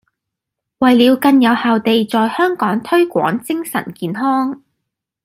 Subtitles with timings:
[0.79, 4.63] 為了更有效地在香港推廣精神健康